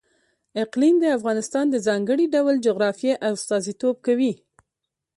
اقلیم 0.63 0.95
د 1.01 1.05
افغانستان 1.17 1.65
د 1.69 1.75
ځانګړي 1.87 2.25
ډول 2.35 2.55
جغرافیه 2.67 3.13
استازیتوب 3.29 3.95
کوي. 4.05 4.33